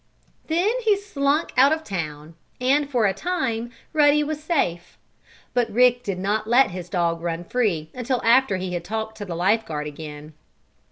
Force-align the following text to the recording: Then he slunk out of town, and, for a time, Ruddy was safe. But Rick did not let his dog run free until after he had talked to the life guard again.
Then 0.47 0.71
he 0.83 0.97
slunk 0.97 1.51
out 1.55 1.71
of 1.71 1.83
town, 1.83 2.33
and, 2.59 2.89
for 2.89 3.05
a 3.05 3.13
time, 3.13 3.69
Ruddy 3.93 4.23
was 4.23 4.41
safe. 4.43 4.97
But 5.53 5.69
Rick 5.69 6.01
did 6.01 6.17
not 6.17 6.47
let 6.49 6.71
his 6.71 6.89
dog 6.89 7.21
run 7.21 7.43
free 7.43 7.91
until 7.93 8.19
after 8.23 8.57
he 8.57 8.73
had 8.73 8.83
talked 8.83 9.15
to 9.19 9.25
the 9.25 9.35
life 9.35 9.63
guard 9.63 9.85
again. 9.85 10.33